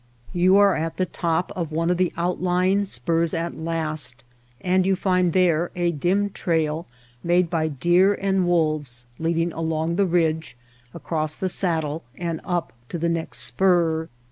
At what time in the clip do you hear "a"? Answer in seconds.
5.75-5.91